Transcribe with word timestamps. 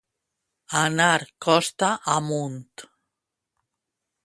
Anar 0.79 1.21
costa 1.47 1.91
amunt. 2.15 2.75